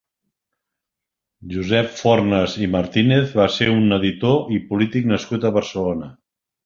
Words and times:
Josep 1.55 1.91
Fornas 1.99 2.55
i 2.67 2.69
Martínez 2.77 3.35
va 3.41 3.47
ser 3.57 3.69
un 3.75 3.97
editor 3.99 4.53
i 4.59 4.63
polític 4.73 5.11
nascut 5.13 5.47
a 5.47 5.53
Barcelona. 5.59 6.11